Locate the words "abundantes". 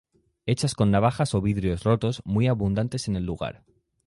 2.47-3.07